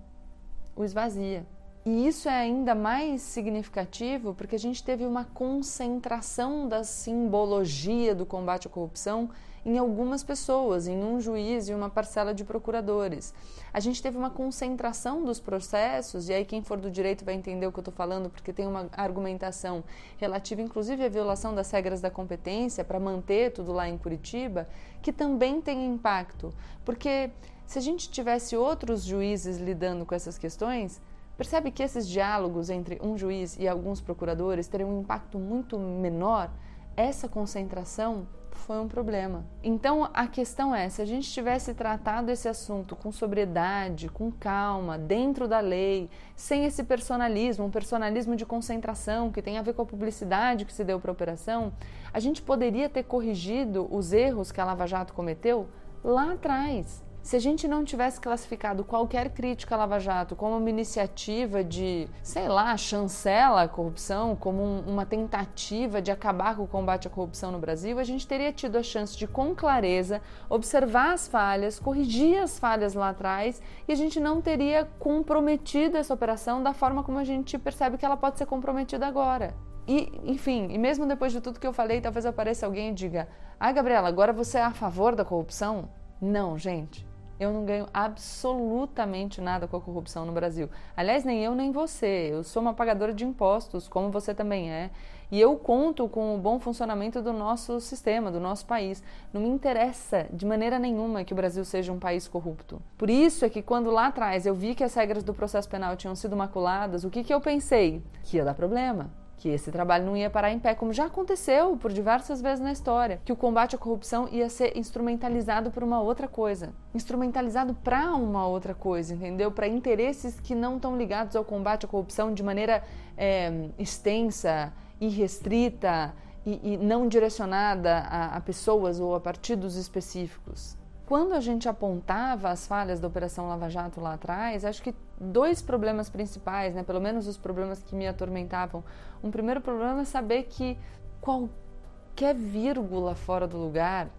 o 0.75 0.83
esvazia. 0.83 1.45
E 1.83 2.07
isso 2.07 2.29
é 2.29 2.33
ainda 2.33 2.75
mais 2.75 3.23
significativo 3.23 4.35
porque 4.35 4.55
a 4.55 4.59
gente 4.59 4.83
teve 4.83 5.03
uma 5.03 5.25
concentração 5.25 6.67
da 6.67 6.83
simbologia 6.83 8.13
do 8.13 8.23
combate 8.23 8.67
à 8.67 8.69
corrupção 8.69 9.31
em 9.65 9.77
algumas 9.77 10.23
pessoas, 10.23 10.87
em 10.87 11.03
um 11.03 11.19
juiz 11.19 11.69
e 11.69 11.73
uma 11.73 11.89
parcela 11.89 12.33
de 12.33 12.43
procuradores. 12.43 13.33
A 13.73 13.79
gente 13.79 14.01
teve 14.01 14.17
uma 14.17 14.29
concentração 14.29 15.23
dos 15.23 15.39
processos, 15.39 16.29
e 16.29 16.33
aí 16.33 16.45
quem 16.45 16.63
for 16.63 16.79
do 16.79 16.89
direito 16.89 17.23
vai 17.23 17.35
entender 17.35 17.67
o 17.67 17.71
que 17.71 17.79
eu 17.79 17.81
estou 17.81 17.93
falando, 17.93 18.29
porque 18.29 18.51
tem 18.51 18.67
uma 18.67 18.89
argumentação 18.91 19.83
relativa, 20.17 20.61
inclusive, 20.61 21.05
à 21.05 21.09
violação 21.09 21.53
das 21.53 21.69
regras 21.69 22.01
da 22.01 22.09
competência 22.09 22.83
para 22.83 22.99
manter 22.99 23.53
tudo 23.53 23.71
lá 23.71 23.87
em 23.87 23.97
Curitiba, 23.97 24.67
que 25.01 25.13
também 25.13 25.61
tem 25.61 25.85
impacto. 25.85 26.53
Porque 26.83 27.29
se 27.65 27.77
a 27.77 27.81
gente 27.81 28.09
tivesse 28.09 28.55
outros 28.57 29.03
juízes 29.03 29.57
lidando 29.57 30.05
com 30.05 30.15
essas 30.15 30.39
questões, 30.39 30.99
percebe 31.41 31.71
que 31.71 31.81
esses 31.81 32.07
diálogos 32.07 32.69
entre 32.69 32.99
um 33.01 33.17
juiz 33.17 33.57
e 33.57 33.67
alguns 33.67 33.99
procuradores 33.99 34.67
teriam 34.67 34.95
um 34.95 35.01
impacto 35.01 35.39
muito 35.39 35.79
menor? 35.79 36.51
Essa 36.95 37.27
concentração 37.27 38.27
foi 38.51 38.79
um 38.79 38.88
problema. 38.88 39.43
Então 39.63 40.07
a 40.13 40.27
questão 40.27 40.75
é: 40.75 40.88
se 40.88 41.01
a 41.01 41.05
gente 41.05 41.31
tivesse 41.31 41.73
tratado 41.73 42.29
esse 42.29 42.47
assunto 42.47 42.95
com 42.95 43.11
sobriedade, 43.11 44.07
com 44.07 44.31
calma, 44.31 44.99
dentro 44.99 45.47
da 45.47 45.59
lei, 45.59 46.11
sem 46.35 46.63
esse 46.63 46.83
personalismo, 46.83 47.65
um 47.65 47.71
personalismo 47.71 48.35
de 48.35 48.45
concentração 48.45 49.31
que 49.31 49.41
tem 49.41 49.57
a 49.57 49.63
ver 49.63 49.73
com 49.73 49.81
a 49.81 49.85
publicidade 49.85 50.63
que 50.63 50.71
se 50.71 50.83
deu 50.83 50.99
para 50.99 51.09
a 51.09 51.13
operação, 51.13 51.73
a 52.13 52.19
gente 52.19 52.39
poderia 52.39 52.88
ter 52.88 53.01
corrigido 53.01 53.88
os 53.89 54.13
erros 54.13 54.51
que 54.51 54.61
a 54.61 54.65
Lava 54.65 54.85
Jato 54.85 55.11
cometeu 55.11 55.67
lá 56.03 56.33
atrás. 56.33 57.03
Se 57.23 57.35
a 57.35 57.39
gente 57.39 57.68
não 57.68 57.85
tivesse 57.85 58.19
classificado 58.19 58.83
qualquer 58.83 59.29
crítica 59.29 59.75
à 59.75 59.77
Lava 59.77 60.00
Jato 60.00 60.35
como 60.35 60.57
uma 60.57 60.69
iniciativa 60.69 61.63
de, 61.63 62.07
sei 62.23 62.47
lá, 62.47 62.75
chancela 62.75 63.62
a 63.62 63.68
corrupção, 63.68 64.35
como 64.35 64.63
um, 64.63 64.79
uma 64.88 65.06
tentativa 65.06 66.01
de 66.01 66.12
acabar 66.12 66.56
com 66.56 66.63
o 66.63 66.68
combate 66.68 67.07
à 67.07 67.12
corrupção 67.12 67.51
no 67.51 67.59
Brasil, 67.59 68.00
a 68.00 68.03
gente 68.03 68.27
teria 68.27 68.51
tido 68.51 68.75
a 68.75 68.81
chance 68.81 69.15
de, 69.15 69.27
com 69.27 69.53
clareza, 69.53 70.19
observar 70.50 71.13
as 71.13 71.27
falhas, 71.27 71.79
corrigir 71.79 72.41
as 72.41 72.57
falhas 72.57 72.95
lá 72.95 73.09
atrás 73.09 73.62
e 73.88 73.91
a 73.91 73.95
gente 73.95 74.19
não 74.19 74.41
teria 74.41 74.85
comprometido 74.97 75.97
essa 75.97 76.15
operação 76.15 76.62
da 76.63 76.74
forma 76.74 77.03
como 77.03 77.19
a 77.19 77.24
gente 77.24 77.56
percebe 77.59 78.00
que 78.00 78.06
ela 78.06 78.17
pode 78.17 78.39
ser 78.39 78.47
comprometida 78.47 79.06
agora. 79.06 79.53
E, 79.88 80.12
enfim, 80.24 80.69
e 80.71 80.77
mesmo 80.77 81.06
depois 81.06 81.31
de 81.31 81.39
tudo 81.39 81.59
que 81.59 81.67
eu 81.67 81.74
falei, 81.74 82.01
talvez 82.01 82.25
apareça 82.25 82.65
alguém 82.65 82.89
e 82.89 82.94
diga: 82.94 83.27
Ah, 83.59 83.71
Gabriela, 83.71 84.07
agora 84.07 84.33
você 84.33 84.57
é 84.57 84.63
a 84.63 84.71
favor 84.71 85.15
da 85.15 85.25
corrupção? 85.25 85.89
Não, 86.19 86.57
gente 86.57 87.10
eu 87.41 87.51
não 87.51 87.65
ganho 87.65 87.88
absolutamente 87.91 89.41
nada 89.41 89.67
com 89.67 89.75
a 89.75 89.81
corrupção 89.81 90.27
no 90.27 90.31
Brasil. 90.31 90.69
Aliás, 90.95 91.25
nem 91.25 91.43
eu 91.43 91.55
nem 91.55 91.71
você. 91.71 92.29
Eu 92.31 92.43
sou 92.43 92.61
uma 92.61 92.73
pagadora 92.73 93.11
de 93.11 93.25
impostos, 93.25 93.88
como 93.88 94.11
você 94.11 94.31
também 94.31 94.71
é. 94.71 94.91
E 95.31 95.41
eu 95.41 95.55
conto 95.55 96.07
com 96.07 96.35
o 96.35 96.38
bom 96.38 96.59
funcionamento 96.59 97.19
do 97.19 97.33
nosso 97.33 97.79
sistema, 97.79 98.29
do 98.29 98.39
nosso 98.39 98.65
país. 98.65 99.01
Não 99.33 99.41
me 99.41 99.47
interessa 99.47 100.27
de 100.31 100.45
maneira 100.45 100.77
nenhuma 100.77 101.23
que 101.23 101.33
o 101.33 101.35
Brasil 101.35 101.65
seja 101.65 101.91
um 101.91 101.97
país 101.97 102.27
corrupto. 102.27 102.79
Por 102.95 103.09
isso 103.09 103.43
é 103.43 103.49
que 103.49 103.63
quando 103.63 103.89
lá 103.89 104.07
atrás 104.07 104.45
eu 104.45 104.53
vi 104.53 104.75
que 104.75 104.83
as 104.83 104.93
regras 104.93 105.23
do 105.23 105.33
processo 105.33 105.67
penal 105.67 105.95
tinham 105.95 106.15
sido 106.15 106.35
maculadas, 106.35 107.03
o 107.03 107.09
que, 107.09 107.23
que 107.23 107.33
eu 107.33 107.41
pensei? 107.41 108.03
Que 108.23 108.38
ia 108.38 108.45
dar 108.45 108.53
problema 108.53 109.09
que 109.41 109.49
esse 109.49 109.71
trabalho 109.71 110.05
não 110.05 110.15
ia 110.15 110.29
parar 110.29 110.51
em 110.51 110.59
pé, 110.59 110.75
como 110.75 110.93
já 110.93 111.05
aconteceu 111.05 111.75
por 111.75 111.91
diversas 111.91 112.39
vezes 112.39 112.59
na 112.59 112.71
história, 112.71 113.19
que 113.25 113.33
o 113.33 113.35
combate 113.35 113.75
à 113.75 113.77
corrupção 113.77 114.29
ia 114.29 114.47
ser 114.47 114.77
instrumentalizado 114.77 115.71
por 115.71 115.83
uma 115.83 115.99
outra 115.99 116.27
coisa, 116.27 116.71
instrumentalizado 116.93 117.74
para 117.74 118.13
uma 118.13 118.45
outra 118.45 118.75
coisa, 118.75 119.15
entendeu? 119.15 119.51
Para 119.51 119.67
interesses 119.67 120.39
que 120.39 120.53
não 120.53 120.75
estão 120.75 120.95
ligados 120.95 121.36
ao 121.36 121.43
combate 121.43 121.88
à 121.88 121.89
corrupção 121.89 122.31
de 122.31 122.43
maneira 122.43 122.83
é, 123.17 123.69
extensa, 123.79 124.71
irrestrita 125.00 126.13
e, 126.45 126.74
e 126.74 126.77
não 126.77 127.07
direcionada 127.07 127.98
a, 127.98 128.38
a 128.38 128.41
pessoas 128.41 129.00
ou 129.00 129.15
a 129.15 129.19
partidos 129.19 129.75
específicos 129.75 130.79
quando 131.07 131.33
a 131.33 131.41
gente 131.41 131.67
apontava 131.67 132.50
as 132.50 132.65
falhas 132.65 132.98
da 132.98 133.05
Operação 133.05 133.50
Lava 133.50 133.69
Jato 133.69 134.00
lá 134.00 134.13
atrás, 134.13 134.63
acho 134.63 134.81
que 134.81 134.95
dois 135.21 135.61
problemas 135.61 136.09
principais, 136.09 136.73
né, 136.73 136.81
pelo 136.81 136.99
menos 136.99 137.27
os 137.27 137.37
problemas 137.37 137.83
que 137.83 137.95
me 137.95 138.07
atormentavam. 138.07 138.83
Um 139.23 139.29
primeiro 139.29 139.61
problema 139.61 140.01
é 140.01 140.05
saber 140.05 140.43
que 140.43 140.77
qualquer 141.21 142.33
vírgula 142.35 143.13
fora 143.13 143.47
do 143.47 143.57
lugar, 143.57 144.09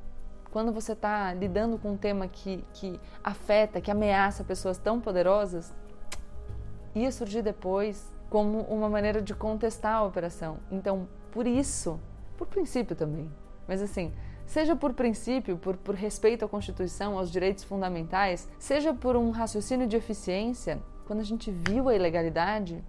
quando 0.52 0.72
você 0.72 0.92
está 0.92 1.34
lidando 1.34 1.76
com 1.76 1.92
um 1.92 1.96
tema 1.96 2.28
que, 2.28 2.64
que 2.72 3.00
afeta, 3.24 3.80
que 3.80 3.90
ameaça 3.90 4.44
pessoas 4.44 4.78
tão 4.78 5.00
poderosas, 5.00 5.74
ia 6.94 7.10
surgir 7.10 7.42
depois 7.42 8.12
como 8.30 8.60
uma 8.60 8.88
maneira 8.88 9.20
de 9.20 9.34
contestar 9.34 9.96
a 9.96 10.04
operação. 10.04 10.58
Então, 10.70 11.08
por 11.32 11.46
isso, 11.46 11.98
por 12.38 12.46
princípio 12.46 12.94
também, 12.94 13.28
mas 13.66 13.82
assim, 13.82 14.12
seja 14.46 14.76
por 14.76 14.92
princípio, 14.92 15.56
por, 15.56 15.76
por 15.76 15.94
respeito 15.94 16.44
à 16.44 16.48
Constituição, 16.48 17.18
aos 17.18 17.30
direitos 17.30 17.64
fundamentais, 17.64 18.48
seja 18.58 18.94
por 18.94 19.16
um 19.16 19.30
raciocínio 19.30 19.86
de 19.86 19.96
eficiência, 19.96 20.80
quando 21.12 21.20
a 21.20 21.24
gente 21.24 21.50
viu 21.50 21.90
a 21.90 21.94
ilegalidade, 21.94 22.82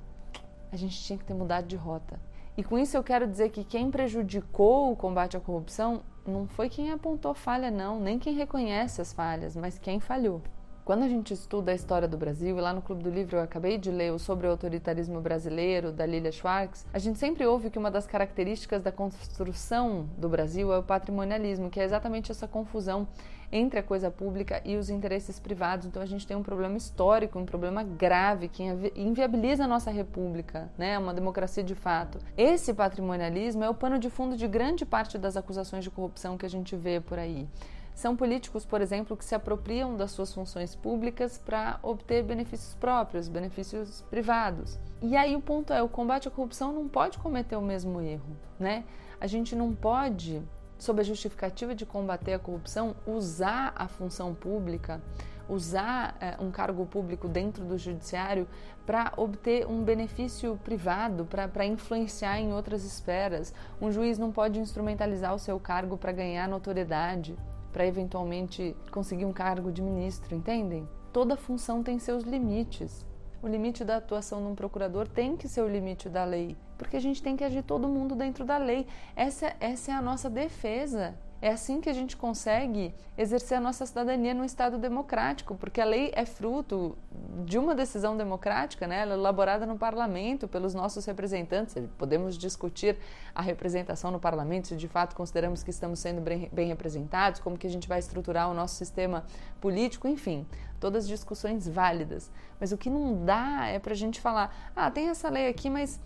a 0.72 0.78
gente 0.78 0.98
tinha 1.04 1.20
que 1.20 1.26
ter 1.26 1.34
mudado 1.34 1.68
de 1.68 1.76
rota. 1.76 2.18
E 2.56 2.64
com 2.64 2.80
isso 2.80 2.96
eu 2.96 3.04
quero 3.04 3.28
dizer 3.28 3.50
que 3.50 3.66
quem 3.66 3.92
prejudicou 3.92 4.94
o 4.94 4.96
combate 4.96 5.36
à 5.36 5.42
corrupção 5.42 6.02
não 6.26 6.48
foi 6.48 6.70
quem 6.70 6.90
apontou 6.90 7.34
falha, 7.34 7.70
não, 7.70 8.00
nem 8.00 8.18
quem 8.18 8.34
reconhece 8.34 9.02
as 9.02 9.12
falhas, 9.12 9.58
mas 9.58 9.78
quem 9.78 10.00
falhou. 10.00 10.42
Quando 10.86 11.04
a 11.04 11.08
gente 11.08 11.34
estuda 11.34 11.72
a 11.72 11.76
história 11.76 12.10
do 12.10 12.18
Brasil, 12.18 12.58
e 12.58 12.62
lá 12.62 12.74
no 12.74 12.82
Clube 12.82 13.04
do 13.04 13.10
Livro 13.10 13.38
eu 13.38 13.42
acabei 13.42 13.78
de 13.78 13.90
ler 13.90 14.20
Sobre 14.20 14.48
o 14.48 14.50
Autoritarismo 14.50 15.22
Brasileiro, 15.22 15.94
da 15.94 16.06
Lilia 16.06 16.30
Schwartz, 16.30 16.86
a 16.92 17.00
gente 17.00 17.18
sempre 17.18 17.46
ouve 17.46 17.70
que 17.70 17.80
uma 17.80 17.90
das 17.90 18.06
características 18.06 18.84
da 18.84 18.92
construção 18.92 20.10
do 20.18 20.28
Brasil 20.28 20.74
é 20.74 20.78
o 20.78 20.84
patrimonialismo, 20.84 21.70
que 21.70 21.80
é 21.80 21.86
exatamente 21.86 22.32
essa 22.32 22.50
confusão 22.50 23.08
entre 23.50 23.80
a 23.80 23.84
coisa 23.84 24.12
pública 24.12 24.62
e 24.66 24.76
os 24.76 24.90
interesses 24.90 25.40
privados. 25.40 25.86
Então 25.86 26.02
a 26.02 26.06
gente 26.06 26.28
tem 26.28 26.36
um 26.36 26.44
problema 26.44 26.76
histórico, 26.76 27.40
um 27.40 27.46
problema 27.46 27.82
grave 27.82 28.50
que 28.50 28.62
inviabiliza 28.94 29.64
a 29.64 29.68
nossa 29.68 29.90
república, 29.90 30.70
né? 30.78 31.00
Uma 31.00 31.14
democracia 31.14 31.64
de 31.64 31.76
fato. 31.76 32.18
Esse 32.36 32.74
patrimonialismo 32.74 33.64
é 33.64 33.70
o 33.70 33.74
pano 33.74 33.98
de 33.98 34.10
fundo 34.10 34.36
de 34.36 34.50
grande 34.50 34.86
parte 34.86 35.18
das 35.18 35.38
acusações 35.38 35.86
de 35.86 35.90
corrupção 35.90 36.38
que 36.38 36.46
a 36.46 36.50
gente 36.50 36.76
vê 36.76 37.00
por 37.00 37.18
aí. 37.18 37.48
São 37.96 38.16
políticos, 38.16 38.66
por 38.66 38.82
exemplo, 38.82 39.16
que 39.16 39.24
se 39.24 39.36
apropriam 39.36 39.96
das 39.96 40.12
suas 40.12 40.34
funções 40.34 40.76
públicas 40.76 41.38
para 41.38 41.80
obter 41.84 42.24
benefícios 42.24 42.74
próprios, 42.76 43.28
benefícios 43.28 44.02
privados. 44.10 44.80
E 45.02 45.16
aí 45.16 45.36
o 45.36 45.42
ponto 45.42 45.72
é, 45.72 45.82
o 45.82 45.88
combate 45.88 46.28
à 46.28 46.32
corrupção 46.32 46.74
não 46.74 46.88
pode 46.88 47.20
cometer 47.20 47.56
o 47.56 47.62
mesmo 47.62 48.02
erro, 48.02 48.36
né? 48.60 48.84
A 49.22 49.28
gente 49.28 49.56
não 49.56 49.74
pode, 49.74 50.42
sob 50.78 51.02
a 51.02 51.04
justificativa 51.04 51.76
de 51.76 51.86
combater 51.86 52.34
a 52.34 52.40
corrupção, 52.40 52.96
usar 53.06 53.74
a 53.76 53.88
função 53.88 54.34
pública, 54.34 55.00
usar 55.48 56.18
é, 56.20 56.36
um 56.42 56.50
cargo 56.50 56.86
público 56.88 57.28
dentro 57.28 57.64
do 57.64 57.78
judiciário 57.78 58.48
para 58.88 59.14
obter 59.16 59.68
um 59.68 59.84
benefício 59.84 60.60
privado, 60.64 61.26
para 61.26 61.66
influenciar 61.66 62.40
em 62.40 62.54
outras 62.54 62.84
esferas. 62.84 63.54
Um 63.80 63.92
juiz 63.92 64.18
não 64.18 64.32
pode 64.32 64.60
instrumentalizar 64.60 65.34
o 65.34 65.40
seu 65.40 65.60
cargo 65.60 65.96
para 65.96 66.12
ganhar 66.12 66.50
notoriedade 66.50 67.38
para 67.74 67.88
eventualmente 67.88 68.76
conseguir 68.92 69.26
um 69.26 69.34
cargo 69.34 69.72
de 69.72 69.82
ministro, 69.82 70.36
entendem? 70.36 70.88
Toda 71.12 71.36
função 71.36 71.84
tem 71.84 72.00
seus 72.00 72.24
limites. 72.24 73.06
O 73.42 73.48
limite 73.48 73.84
da 73.84 73.98
atuação 73.98 74.42
de 74.42 74.48
um 74.48 74.56
procurador 74.56 75.08
tem 75.08 75.36
que 75.36 75.50
ser 75.50 75.62
o 75.62 75.68
limite 75.68 76.08
da 76.08 76.24
lei, 76.24 76.56
porque 76.78 76.96
a 76.96 77.00
gente 77.00 77.22
tem 77.22 77.36
que 77.36 77.44
agir 77.44 77.64
todo 77.64 77.90
mundo 77.90 78.16
dentro 78.16 78.46
da 78.46 78.58
lei. 78.58 78.88
Essa, 79.16 79.54
essa 79.60 79.92
é 79.92 79.96
a 79.96 80.02
nossa 80.02 80.30
defesa. 80.30 81.14
É 81.44 81.50
assim 81.50 81.82
que 81.82 81.90
a 81.90 81.94
gente 81.94 82.16
consegue 82.16 82.96
exercer 83.18 83.58
a 83.58 83.60
nossa 83.60 83.86
cidadania 83.86 84.34
num 84.34 84.46
Estado 84.46 84.78
democrático, 84.78 85.56
porque 85.56 85.82
a 85.82 85.84
lei 85.84 86.10
é 86.16 86.26
fruto 86.26 86.98
de 87.46 87.58
uma 87.60 87.76
decisão 87.76 88.16
democrática, 88.16 88.88
né? 88.88 89.02
Ela 89.02 89.16
é 89.16 89.18
elaborada 89.18 89.66
no 89.66 89.78
parlamento 89.78 90.48
pelos 90.48 90.74
nossos 90.74 91.04
representantes. 91.04 91.76
Podemos 91.98 92.38
discutir 92.38 92.96
a 93.36 93.42
representação 93.42 94.10
no 94.10 94.22
parlamento, 94.22 94.70
se 94.70 94.78
de 94.78 94.88
fato 94.88 95.18
consideramos 95.18 95.64
que 95.64 95.70
estamos 95.70 96.00
sendo 96.00 96.22
bem 96.22 96.68
representados, 96.70 97.42
como 97.42 97.58
que 97.58 97.68
a 97.68 97.70
gente 97.70 97.90
vai 97.90 98.00
estruturar 98.00 98.50
o 98.50 98.54
nosso 98.54 98.76
sistema 98.76 99.26
político, 99.60 100.08
enfim, 100.08 100.48
todas 100.80 101.06
discussões 101.06 101.68
válidas. 101.68 102.32
Mas 102.58 102.72
o 102.72 102.78
que 102.78 102.90
não 102.90 103.26
dá 103.26 103.68
é 103.68 103.80
para 103.80 103.92
a 103.92 103.98
gente 103.98 104.22
falar, 104.22 104.72
ah, 104.74 104.90
tem 104.90 105.10
essa 105.10 105.28
lei 105.30 105.50
aqui, 105.50 105.70
mas 105.70 106.00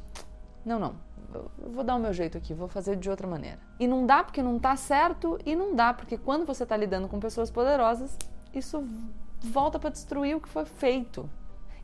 não, 0.65 0.79
não 0.79 1.06
vou 1.57 1.83
dar 1.83 1.95
o 1.95 1.99
meu 1.99 2.13
jeito 2.13 2.37
aqui, 2.37 2.53
vou 2.53 2.67
fazer 2.67 2.95
de 2.95 3.09
outra 3.09 3.27
maneira. 3.27 3.59
E 3.79 3.87
não 3.87 4.05
dá 4.05 4.23
porque 4.23 4.41
não 4.41 4.57
está 4.57 4.75
certo 4.75 5.37
e 5.45 5.55
não 5.55 5.75
dá 5.75 5.93
porque 5.93 6.17
quando 6.17 6.45
você 6.45 6.63
está 6.63 6.75
lidando 6.75 7.07
com 7.07 7.19
pessoas 7.19 7.51
poderosas, 7.51 8.17
isso 8.53 8.83
volta 9.39 9.77
para 9.79 9.89
destruir 9.89 10.35
o 10.35 10.41
que 10.41 10.49
foi 10.49 10.65
feito. 10.65 11.29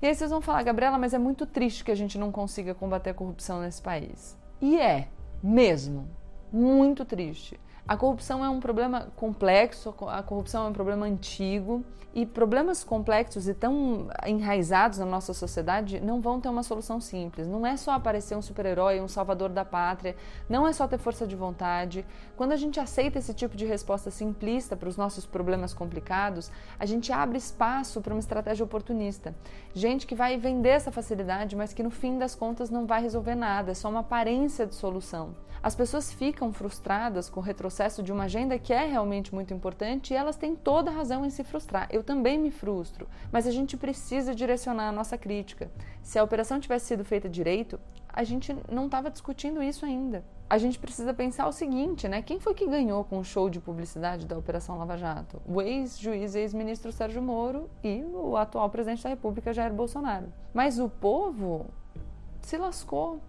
E 0.01 0.07
aí 0.07 0.13
vocês 0.13 0.31
vão 0.31 0.41
falar, 0.41 0.63
Gabriela, 0.63 0.97
mas 0.97 1.13
é 1.13 1.17
muito 1.17 1.45
triste 1.45 1.83
que 1.83 1.91
a 1.91 1.95
gente 1.95 2.17
não 2.17 2.31
consiga 2.31 2.73
combater 2.73 3.12
a 3.12 3.13
corrupção 3.13 3.62
nesse 3.62 3.81
país. 3.81 4.38
E 4.59 4.79
é, 4.79 5.07
mesmo, 5.41 6.09
muito 6.51 7.05
triste. 7.05 7.59
A 7.85 7.97
corrupção 7.97 8.43
é 8.43 8.49
um 8.49 8.61
problema 8.61 9.11
complexo, 9.17 9.93
a 10.07 10.23
corrupção 10.23 10.65
é 10.65 10.69
um 10.69 10.73
problema 10.73 11.05
antigo 11.05 11.83
e 12.15 12.25
problemas 12.25 12.81
complexos 12.81 13.49
e 13.49 13.53
tão 13.53 14.07
enraizados 14.25 14.99
na 14.99 15.05
nossa 15.05 15.33
sociedade 15.33 15.99
não 15.99 16.21
vão 16.21 16.39
ter 16.39 16.47
uma 16.47 16.63
solução 16.63 17.01
simples. 17.01 17.45
Não 17.45 17.67
é 17.67 17.75
só 17.75 17.91
aparecer 17.91 18.37
um 18.37 18.41
super-herói, 18.41 19.01
um 19.01 19.07
salvador 19.09 19.49
da 19.49 19.65
pátria, 19.65 20.15
não 20.47 20.65
é 20.65 20.71
só 20.71 20.87
ter 20.87 20.97
força 20.97 21.27
de 21.27 21.35
vontade. 21.35 22.05
Quando 22.37 22.53
a 22.53 22.55
gente 22.55 22.79
aceita 22.79 23.19
esse 23.19 23.33
tipo 23.33 23.57
de 23.57 23.65
resposta 23.65 24.09
simplista 24.09 24.77
para 24.77 24.87
os 24.87 24.95
nossos 24.95 25.25
problemas 25.25 25.73
complicados, 25.73 26.49
a 26.79 26.85
gente 26.85 27.11
abre 27.11 27.37
espaço 27.37 27.99
para 27.99 28.13
uma 28.13 28.19
estratégia 28.19 28.63
oportunista. 28.63 29.35
Gente 29.73 30.07
que 30.07 30.15
vai 30.15 30.37
vender 30.37 30.69
essa 30.69 30.91
facilidade, 30.91 31.53
mas 31.53 31.73
que 31.73 31.83
no 31.83 31.91
fim 31.91 32.17
das 32.17 32.33
contas 32.33 32.69
não 32.69 32.85
vai 32.85 33.01
resolver 33.01 33.35
nada, 33.35 33.71
é 33.71 33.75
só 33.75 33.89
uma 33.89 33.99
aparência 33.99 34.65
de 34.65 34.75
solução. 34.75 35.35
As 35.63 35.74
pessoas 35.74 36.12
ficam 36.12 36.51
frustradas 36.51 37.29
com 37.29 37.39
o 37.39 37.43
retrocesso 37.43 38.03
de 38.03 38.12
uma 38.12 38.25
agenda 38.25 38.60
que 38.60 38.74
é 38.74 38.86
realmente 38.86 39.34
muito 39.34 39.53
importante 39.53 40.13
e 40.13 40.17
elas 40.17 40.36
têm 40.36 40.58
toda 40.58 40.91
razão 40.91 41.25
em 41.25 41.29
se 41.29 41.41
frustrar. 41.41 41.88
Eu 41.89 42.03
também 42.03 42.38
me 42.38 42.51
frustro, 42.51 43.08
mas 43.32 43.48
a 43.48 43.51
gente 43.51 43.77
precisa 43.77 44.36
direcionar 44.36 44.89
a 44.89 44.91
nossa 44.91 45.17
crítica. 45.17 45.72
Se 46.01 46.20
a 46.20 46.24
operação 46.24 46.60
tivesse 46.60 46.88
sido 46.88 47.05
feita 47.05 47.29
direito, 47.29 47.79
a 48.10 48.25
gente 48.25 48.53
não 48.70 48.88
estava 48.88 49.10
discutindo 49.10 49.63
isso 49.63 49.86
ainda. 49.86 50.22
A 50.50 50.58
gente 50.58 50.77
precisa 50.77 51.13
pensar 51.13 51.48
o 51.48 51.53
seguinte, 51.53 52.10
né? 52.10 52.22
Quem 52.22 52.41
foi 52.41 52.53
que 52.53 52.67
ganhou 52.67 53.05
com 53.05 53.17
o 53.17 53.24
show 53.24 53.50
de 53.50 53.62
publicidade 53.62 54.27
da 54.27 54.38
Operação 54.38 54.77
Lava 54.77 54.98
Jato? 54.98 55.41
O 55.48 55.62
ex-juiz 55.62 56.36
e 56.36 56.39
ex-ministro 56.39 56.91
Sérgio 56.91 57.22
Moro 57.22 57.70
e 57.82 58.03
o 58.03 58.36
atual 58.36 58.70
presidente 58.70 59.01
da 59.01 59.10
República, 59.10 59.53
Jair 59.53 59.74
Bolsonaro. 59.74 60.27
Mas 60.53 60.77
o 60.77 60.89
povo 60.89 61.67
se 62.41 62.58
lascou. 62.58 63.22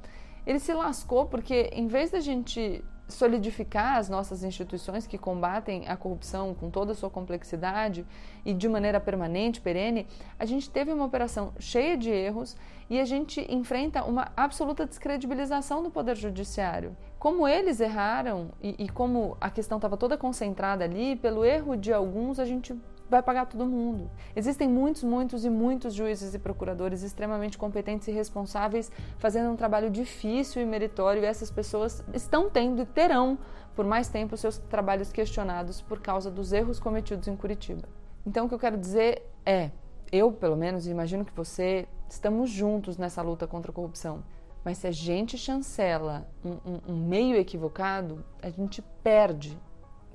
Ele 0.46 0.58
se 0.58 0.72
lascou 0.72 1.26
porque, 1.26 1.70
em 1.72 1.86
vez 1.86 2.10
da 2.10 2.20
gente 2.20 2.84
solidificar 3.08 3.98
as 3.98 4.08
nossas 4.08 4.42
instituições 4.42 5.06
que 5.06 5.18
combatem 5.18 5.86
a 5.86 5.96
corrupção 5.96 6.54
com 6.54 6.70
toda 6.70 6.92
a 6.92 6.94
sua 6.94 7.10
complexidade 7.10 8.06
e 8.44 8.54
de 8.54 8.68
maneira 8.68 8.98
permanente, 8.98 9.60
perene, 9.60 10.06
a 10.38 10.44
gente 10.44 10.70
teve 10.70 10.92
uma 10.92 11.04
operação 11.04 11.52
cheia 11.58 11.96
de 11.96 12.10
erros 12.10 12.56
e 12.88 12.98
a 12.98 13.04
gente 13.04 13.46
enfrenta 13.52 14.04
uma 14.04 14.32
absoluta 14.36 14.86
descredibilização 14.86 15.82
do 15.82 15.90
Poder 15.90 16.16
Judiciário. 16.16 16.96
Como 17.18 17.46
eles 17.46 17.80
erraram 17.80 18.50
e, 18.62 18.84
e 18.84 18.88
como 18.88 19.36
a 19.40 19.50
questão 19.50 19.78
estava 19.78 19.96
toda 19.96 20.16
concentrada 20.16 20.84
ali, 20.84 21.16
pelo 21.16 21.44
erro 21.44 21.76
de 21.76 21.92
alguns, 21.92 22.38
a 22.38 22.44
gente 22.44 22.74
vai 23.08 23.22
pagar 23.22 23.46
todo 23.46 23.66
mundo. 23.66 24.10
Existem 24.34 24.68
muitos, 24.68 25.02
muitos 25.02 25.44
e 25.44 25.50
muitos 25.50 25.94
juízes 25.94 26.34
e 26.34 26.38
procuradores 26.38 27.02
extremamente 27.02 27.58
competentes 27.58 28.08
e 28.08 28.12
responsáveis 28.12 28.90
fazendo 29.18 29.50
um 29.50 29.56
trabalho 29.56 29.90
difícil 29.90 30.62
e 30.62 30.66
meritório 30.66 31.22
e 31.22 31.26
essas 31.26 31.50
pessoas 31.50 32.02
estão 32.12 32.48
tendo 32.48 32.82
e 32.82 32.86
terão 32.86 33.38
por 33.74 33.84
mais 33.84 34.08
tempo 34.08 34.36
seus 34.36 34.58
trabalhos 34.58 35.12
questionados 35.12 35.80
por 35.82 36.00
causa 36.00 36.30
dos 36.30 36.52
erros 36.52 36.78
cometidos 36.78 37.28
em 37.28 37.36
Curitiba. 37.36 37.88
Então 38.26 38.46
o 38.46 38.48
que 38.48 38.54
eu 38.54 38.58
quero 38.58 38.78
dizer 38.78 39.22
é, 39.44 39.70
eu 40.10 40.32
pelo 40.32 40.56
menos 40.56 40.86
imagino 40.86 41.24
que 41.24 41.34
você 41.34 41.86
estamos 42.08 42.50
juntos 42.50 42.96
nessa 42.96 43.20
luta 43.22 43.46
contra 43.46 43.70
a 43.70 43.74
corrupção. 43.74 44.22
Mas 44.64 44.78
se 44.78 44.86
a 44.86 44.92
gente 44.92 45.36
chancela 45.36 46.26
um, 46.42 46.52
um, 46.52 46.80
um 46.88 47.06
meio 47.06 47.36
equivocado, 47.36 48.24
a 48.40 48.48
gente 48.48 48.80
perde, 49.02 49.60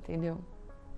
entendeu? 0.00 0.38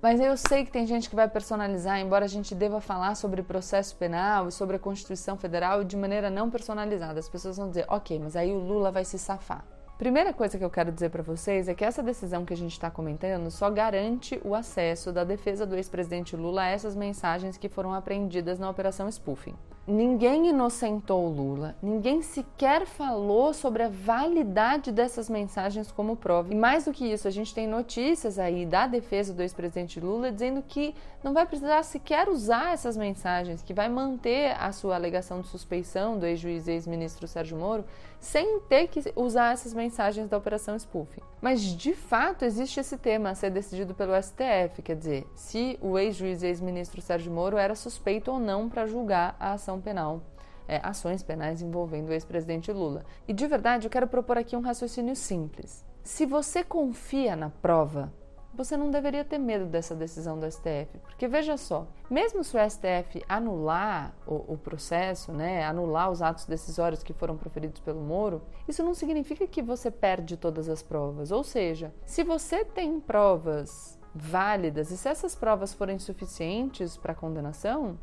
Mas 0.03 0.19
eu 0.19 0.37
sei 0.37 0.65
que 0.65 0.73
tem 0.73 0.85
gente 0.85 1.09
que 1.09 1.15
vai 1.15 1.29
personalizar, 1.29 2.01
embora 2.01 2.25
a 2.25 2.29
gente 2.29 2.57
deva 2.57 2.81
falar 2.81 3.15
sobre 3.15 3.41
processo 3.41 3.95
penal 3.95 4.49
e 4.49 4.53
sobre 4.53 4.75
a 4.75 4.79
Constituição 4.79 5.37
Federal 5.37 5.85
de 5.85 5.97
maneira 5.97 6.29
não 6.29 6.51
personalizada. 6.51 7.21
As 7.21 7.29
pessoas 7.29 7.57
vão 7.57 7.69
dizer, 7.69 7.87
ok, 7.89 8.19
mas 8.19 8.35
aí 8.35 8.51
o 8.51 8.59
Lula 8.59 8.91
vai 8.91 9.05
se 9.05 9.17
safar. 9.17 9.65
Primeira 9.97 10.33
coisa 10.33 10.59
que 10.59 10.65
eu 10.65 10.71
quero 10.71 10.91
dizer 10.91 11.11
para 11.11 11.23
vocês 11.23 11.69
é 11.69 11.75
que 11.75 11.85
essa 11.85 12.03
decisão 12.03 12.45
que 12.45 12.53
a 12.53 12.57
gente 12.57 12.73
está 12.73 12.91
comentando 12.91 13.49
só 13.49 13.71
garante 13.71 14.41
o 14.45 14.57
acesso 14.57 15.13
da 15.13 15.23
defesa 15.23 15.65
do 15.65 15.77
ex-presidente 15.77 16.35
Lula 16.35 16.63
a 16.63 16.67
essas 16.67 16.97
mensagens 16.97 17.57
que 17.57 17.69
foram 17.69 17.95
apreendidas 17.95 18.59
na 18.59 18.69
Operação 18.69 19.09
Spoofing. 19.09 19.55
Ninguém 19.85 20.49
inocentou 20.49 21.29
Lula, 21.29 21.75
ninguém 21.83 22.23
sequer 22.23 22.87
falou 22.87 23.53
sobre 23.53 23.83
a 23.83 23.89
validade 23.89 24.93
dessas 24.93 25.29
mensagens 25.29 25.91
como 25.91 26.17
prova. 26.17 26.55
E 26.55 26.57
mais 26.57 26.85
do 26.85 26.93
que 26.93 27.05
isso, 27.05 27.27
a 27.27 27.33
gente 27.33 27.53
tem 27.53 27.67
notícias 27.67 28.39
aí 28.39 28.65
da 28.65 28.87
defesa 28.87 29.35
do 29.35 29.43
ex-presidente 29.43 29.99
Lula 29.99 30.31
dizendo 30.31 30.63
que 30.63 30.95
não 31.25 31.33
vai 31.33 31.45
precisar 31.47 31.83
sequer 31.83 32.29
usar 32.29 32.73
essas 32.73 32.97
mensagens, 32.97 33.61
que 33.61 33.75
vai 33.75 33.89
manter 33.89 34.57
a 34.57 34.71
sua 34.71 34.95
alegação 34.95 35.41
de 35.41 35.49
suspeição 35.49 36.17
do 36.17 36.27
ex-juiz 36.27 36.69
e 36.69 36.73
ex-ministro 36.73 37.27
Sérgio 37.27 37.59
Moro 37.59 37.85
sem 38.21 38.61
ter 38.61 38.87
que 38.87 39.03
usar 39.17 39.53
essas 39.53 39.75
mensagens 39.75 40.29
da 40.29 40.39
Operação 40.39 40.79
Spoofing. 40.79 41.23
Mas 41.41 41.61
de 41.61 41.93
fato 41.93 42.45
existe 42.45 42.79
esse 42.79 42.97
tema 42.97 43.31
a 43.31 43.35
ser 43.35 43.51
decidido 43.51 43.95
pelo 43.95 44.13
STF, 44.15 44.81
quer 44.81 44.95
dizer, 44.95 45.27
se 45.35 45.77
o 45.83 45.99
ex-juiz 45.99 46.45
e 46.45 46.47
ex-ministro 46.47 47.03
Sérgio 47.03 47.33
Moro 47.33 47.57
era 47.57 47.75
suspeito 47.75 48.31
ou 48.31 48.39
não 48.39 48.69
para 48.69 48.87
julgar 48.87 49.35
a 49.41 49.55
ação 49.55 49.72
penal. 49.81 50.23
É, 50.69 50.81
ações 50.83 51.23
penais 51.23 51.61
envolvendo 51.61 52.09
o 52.09 52.13
ex-presidente 52.13 52.73
Lula. 52.73 53.05
E 53.27 53.33
de 53.33 53.47
verdade, 53.47 53.87
eu 53.87 53.91
quero 53.91 54.07
propor 54.07 54.39
aqui 54.39 54.57
um 54.57 54.61
raciocínio 54.61 55.17
simples. 55.17 55.85
Se 56.05 56.25
você 56.25 56.63
confia 56.63 57.35
na 57.35 57.51
prova 57.51 58.13
você 58.55 58.77
não 58.77 58.91
deveria 58.91 59.25
ter 59.25 59.39
medo 59.39 59.65
dessa 59.65 59.95
decisão 59.95 60.39
do 60.39 60.51
STF, 60.51 60.99
porque 61.05 61.27
veja 61.27 61.57
só, 61.57 61.87
mesmo 62.11 62.45
se 62.45 62.57
o 62.57 62.71
STF 62.71 63.25
anular 63.29 64.15
o, 64.27 64.53
o, 64.53 64.59
processo, 64.59 65.33
né, 65.33 65.65
anular 65.65 66.11
os 66.11 66.21
atos 66.21 66.45
decisórios 66.45 67.03
que 67.03 67.15
foram 67.15 67.37
proferidos 67.37 67.81
pelo 67.81 68.01
Moro, 68.01 68.43
isso 68.69 68.85
não 68.85 68.95
significa 68.95 69.47
que 69.47 69.63
você 69.63 69.91
perde 69.91 70.37
todas 70.37 70.69
as 70.69 70.83
provas. 70.83 71.33
Ou 71.33 71.43
seja, 71.43 71.95
se 72.05 72.23
você 72.23 72.65
tem 72.65 73.01
provas 73.01 73.99
válidas 74.15 74.91
e 74.91 74.99
se 74.99 75.09
essas 75.09 75.35
provas 75.35 75.73
forem 75.73 75.99
suficientes 75.99 76.97
para 76.99 77.15
condenação, 77.15 77.99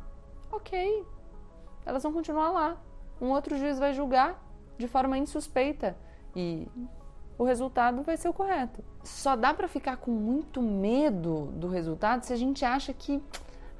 ok. 0.50 1.04
Elas 1.84 2.02
vão 2.02 2.12
continuar 2.12 2.50
lá. 2.50 2.76
Um 3.20 3.30
outro 3.30 3.56
juiz 3.56 3.78
vai 3.78 3.92
julgar 3.92 4.42
de 4.78 4.88
forma 4.88 5.18
insuspeita 5.18 5.96
e 6.34 6.66
o 7.36 7.44
resultado 7.44 8.02
vai 8.02 8.16
ser 8.16 8.28
o 8.28 8.32
correto. 8.32 8.82
Só 9.02 9.36
dá 9.36 9.52
para 9.52 9.68
ficar 9.68 9.96
com 9.96 10.10
muito 10.10 10.60
medo 10.60 11.46
do 11.54 11.68
resultado 11.68 12.24
se 12.24 12.32
a 12.32 12.36
gente 12.36 12.64
acha 12.64 12.92
que 12.92 13.22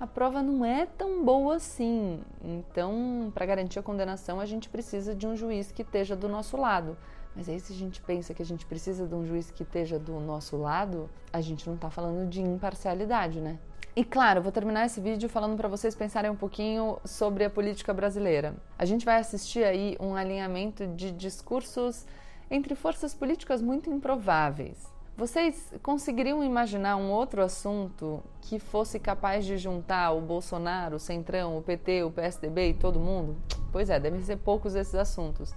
a 0.00 0.06
prova 0.06 0.42
não 0.42 0.64
é 0.64 0.86
tão 0.86 1.22
boa 1.22 1.56
assim. 1.56 2.22
Então, 2.42 3.30
para 3.34 3.44
garantir 3.44 3.78
a 3.78 3.82
condenação, 3.82 4.40
a 4.40 4.46
gente 4.46 4.68
precisa 4.70 5.14
de 5.14 5.26
um 5.26 5.36
juiz 5.36 5.70
que 5.70 5.82
esteja 5.82 6.16
do 6.16 6.26
nosso 6.26 6.56
lado. 6.56 6.96
Mas 7.36 7.48
aí, 7.48 7.60
se 7.60 7.72
a 7.72 7.76
gente 7.76 8.00
pensa 8.00 8.32
que 8.32 8.42
a 8.42 8.46
gente 8.46 8.64
precisa 8.64 9.06
de 9.06 9.14
um 9.14 9.26
juiz 9.26 9.50
que 9.50 9.62
esteja 9.62 9.98
do 9.98 10.18
nosso 10.18 10.56
lado, 10.56 11.08
a 11.30 11.40
gente 11.40 11.66
não 11.66 11.74
está 11.74 11.90
falando 11.90 12.28
de 12.28 12.40
imparcialidade, 12.40 13.40
né? 13.40 13.58
E 13.94 14.04
claro, 14.04 14.40
vou 14.40 14.52
terminar 14.52 14.86
esse 14.86 15.00
vídeo 15.00 15.28
falando 15.28 15.56
para 15.56 15.68
vocês 15.68 15.96
pensarem 15.96 16.30
um 16.30 16.36
pouquinho 16.36 16.98
sobre 17.04 17.44
a 17.44 17.50
política 17.50 17.92
brasileira. 17.92 18.54
A 18.78 18.84
gente 18.84 19.04
vai 19.04 19.18
assistir 19.18 19.64
aí 19.64 19.96
um 19.98 20.14
alinhamento 20.14 20.86
de 20.86 21.10
discursos 21.10 22.06
entre 22.48 22.76
forças 22.76 23.12
políticas 23.12 23.60
muito 23.60 23.90
improváveis. 23.90 24.88
Vocês 25.16 25.74
conseguiriam 25.82 26.42
imaginar 26.42 26.96
um 26.96 27.10
outro 27.10 27.42
assunto 27.42 28.22
que 28.40 28.60
fosse 28.60 28.98
capaz 28.98 29.44
de 29.44 29.58
juntar 29.58 30.12
o 30.12 30.20
Bolsonaro, 30.20 30.96
o 30.96 31.00
Centrão, 31.00 31.58
o 31.58 31.62
PT, 31.62 32.04
o 32.04 32.12
PSDB 32.12 32.70
e 32.70 32.74
todo 32.74 33.00
mundo? 33.00 33.36
Pois 33.72 33.90
é, 33.90 33.98
devem 33.98 34.22
ser 34.22 34.36
poucos 34.36 34.76
esses 34.76 34.94
assuntos 34.94 35.52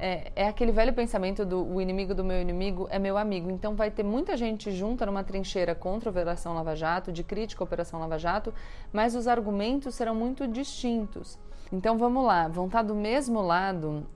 é, 0.00 0.32
é, 0.34 0.48
aquele 0.48 0.72
velho 0.72 0.92
pensamento 0.92 1.44
do 1.44 1.62
o 1.62 1.80
inimigo 1.80 2.14
do 2.14 2.24
meu 2.24 2.40
inimigo 2.40 2.88
é 2.90 2.98
meu 2.98 3.18
amigo. 3.18 3.50
Então 3.50 3.74
vai 3.74 3.90
ter 3.90 4.02
muita 4.02 4.36
gente 4.36 4.70
junta 4.70 5.04
numa 5.04 5.22
trincheira 5.22 5.74
contra 5.74 6.08
a 6.08 6.10
Operação 6.10 6.54
Lava 6.54 6.74
Jato, 6.74 7.12
de 7.12 7.22
crítica 7.22 7.62
à 7.62 7.64
Operação 7.64 8.00
Lava 8.00 8.18
Jato, 8.18 8.52
mas 8.92 9.14
os 9.14 9.28
argumentos 9.28 9.94
serão 9.94 10.14
muito 10.14 10.48
distintos. 10.48 11.38
Então 11.70 11.98
vamos 11.98 12.24
lá, 12.24 12.48
vão 12.48 12.66
estar 12.66 12.82
do 12.82 12.94
mesmo 12.94 13.40
lado 13.42 14.06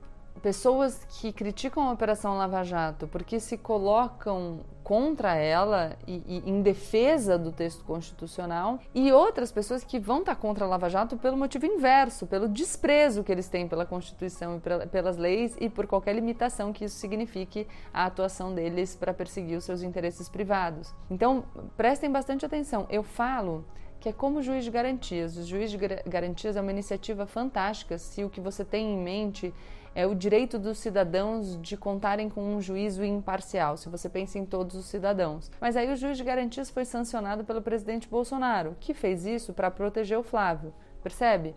pessoas 0.44 1.06
que 1.08 1.32
criticam 1.32 1.88
a 1.88 1.92
Operação 1.92 2.36
Lava 2.36 2.62
Jato 2.62 3.08
porque 3.08 3.40
se 3.40 3.56
colocam 3.56 4.60
contra 4.82 5.34
ela 5.34 5.96
e, 6.06 6.22
e, 6.26 6.50
em 6.50 6.60
defesa 6.60 7.38
do 7.38 7.50
texto 7.50 7.82
constitucional, 7.82 8.78
e 8.94 9.10
outras 9.10 9.50
pessoas 9.50 9.82
que 9.82 9.98
vão 9.98 10.20
estar 10.20 10.36
contra 10.36 10.66
a 10.66 10.68
Lava 10.68 10.90
Jato 10.90 11.16
pelo 11.16 11.38
motivo 11.38 11.64
inverso, 11.64 12.26
pelo 12.26 12.46
desprezo 12.46 13.24
que 13.24 13.32
eles 13.32 13.48
têm 13.48 13.66
pela 13.66 13.86
Constituição 13.86 14.58
e 14.58 14.86
pelas 14.88 15.16
leis 15.16 15.56
e 15.58 15.70
por 15.70 15.86
qualquer 15.86 16.14
limitação 16.14 16.74
que 16.74 16.84
isso 16.84 16.96
signifique 16.96 17.66
a 17.90 18.04
atuação 18.04 18.54
deles 18.54 18.94
para 18.94 19.14
perseguir 19.14 19.56
os 19.56 19.64
seus 19.64 19.82
interesses 19.82 20.28
privados. 20.28 20.94
Então, 21.10 21.44
prestem 21.74 22.12
bastante 22.12 22.44
atenção. 22.44 22.86
Eu 22.90 23.02
falo 23.02 23.64
que 23.98 24.10
é 24.10 24.12
como 24.12 24.42
juiz 24.42 24.62
de 24.62 24.70
garantias. 24.70 25.38
O 25.38 25.44
juiz 25.44 25.70
de 25.70 25.78
garantias 25.78 26.56
é 26.56 26.60
uma 26.60 26.70
iniciativa 26.70 27.24
fantástica 27.24 27.96
se 27.96 28.22
o 28.22 28.28
que 28.28 28.38
você 28.38 28.62
tem 28.62 28.92
em 28.92 29.02
mente 29.02 29.54
é 29.94 30.06
o 30.06 30.14
direito 30.14 30.58
dos 30.58 30.78
cidadãos 30.78 31.60
de 31.62 31.76
contarem 31.76 32.28
com 32.28 32.42
um 32.42 32.60
juízo 32.60 33.04
imparcial, 33.04 33.76
se 33.76 33.88
você 33.88 34.08
pensa 34.08 34.38
em 34.38 34.44
todos 34.44 34.74
os 34.74 34.86
cidadãos. 34.86 35.50
Mas 35.60 35.76
aí 35.76 35.92
o 35.92 35.96
juiz 35.96 36.16
de 36.16 36.24
garantias 36.24 36.68
foi 36.68 36.84
sancionado 36.84 37.44
pelo 37.44 37.62
presidente 37.62 38.08
Bolsonaro, 38.08 38.76
que 38.80 38.92
fez 38.92 39.24
isso 39.24 39.52
para 39.52 39.70
proteger 39.70 40.18
o 40.18 40.22
Flávio. 40.22 40.74
Percebe? 41.02 41.54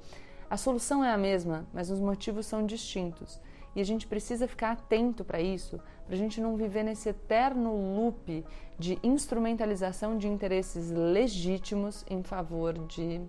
A 0.50 0.56
solução 0.56 1.04
é 1.04 1.12
a 1.12 1.18
mesma, 1.18 1.66
mas 1.74 1.90
os 1.90 2.00
motivos 2.00 2.46
são 2.46 2.66
distintos. 2.66 3.42
E 3.76 3.82
a 3.82 3.84
gente 3.84 4.08
precisa 4.08 4.48
ficar 4.48 4.72
atento 4.72 5.24
para 5.26 5.42
isso, 5.42 5.80
para 6.06 6.16
a 6.16 6.18
gente 6.18 6.40
não 6.40 6.56
viver 6.56 6.84
nesse 6.84 7.10
eterno 7.10 7.72
loop 7.96 8.46
de 8.80 8.98
instrumentalização 9.04 10.18
de 10.18 10.28
interesses 10.28 10.90
legítimos 10.90 12.06
em 12.10 12.24
favor 12.24 12.74
de 12.88 13.22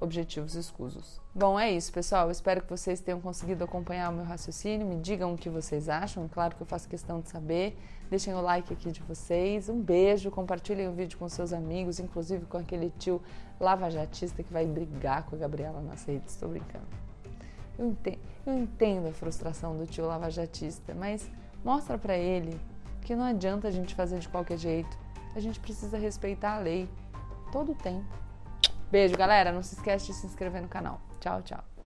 objetivos 0.00 0.54
escusos. 0.54 1.20
Bom, 1.34 1.60
é 1.60 1.70
isso, 1.70 1.92
pessoal. 1.92 2.30
espero 2.30 2.62
que 2.62 2.70
vocês 2.70 3.00
tenham 3.00 3.20
conseguido 3.20 3.62
acompanhar 3.62 4.10
o 4.10 4.12
meu 4.12 4.24
raciocínio. 4.24 4.86
Me 4.86 4.96
digam 4.96 5.34
o 5.34 5.38
que 5.38 5.50
vocês 5.50 5.88
acham. 5.88 6.26
Claro 6.26 6.56
que 6.56 6.62
eu 6.62 6.66
faço 6.66 6.88
questão 6.88 7.20
de 7.20 7.28
saber. 7.28 7.76
Deixem 8.08 8.34
o 8.34 8.40
like 8.40 8.72
aqui 8.72 8.90
de 8.90 9.02
vocês. 9.02 9.68
Um 9.68 9.80
beijo. 9.80 10.30
Compartilhem 10.30 10.88
o 10.88 10.92
vídeo 10.92 11.18
com 11.18 11.28
seus 11.28 11.52
amigos, 11.52 12.00
inclusive 12.00 12.46
com 12.46 12.56
aquele 12.56 12.90
tio 12.98 13.22
lavajatista 13.60 14.42
que 14.42 14.52
vai 14.52 14.66
brigar 14.66 15.24
com 15.24 15.36
a 15.36 15.38
Gabriela 15.38 15.80
nas 15.82 16.04
redes. 16.04 16.32
Estou 16.32 16.48
brincando. 16.48 16.86
Eu 17.78 17.86
entendo, 17.86 18.18
eu 18.46 18.58
entendo 18.58 19.08
a 19.08 19.12
frustração 19.12 19.76
do 19.76 19.86
tio 19.86 20.06
lavajatista, 20.06 20.94
mas 20.94 21.30
mostra 21.64 21.96
para 21.96 22.16
ele 22.16 22.58
que 23.02 23.14
não 23.14 23.24
adianta 23.24 23.68
a 23.68 23.70
gente 23.70 23.94
fazer 23.94 24.18
de 24.18 24.28
qualquer 24.28 24.58
jeito. 24.58 24.98
A 25.34 25.40
gente 25.40 25.60
precisa 25.60 25.96
respeitar 25.96 26.56
a 26.56 26.58
lei 26.58 26.88
todo 27.52 27.72
o 27.72 27.74
tempo. 27.74 28.29
Beijo, 28.90 29.16
galera. 29.16 29.52
Não 29.52 29.62
se 29.62 29.74
esquece 29.74 30.06
de 30.06 30.14
se 30.14 30.26
inscrever 30.26 30.62
no 30.62 30.68
canal. 30.68 31.00
Tchau, 31.20 31.42
tchau. 31.42 31.69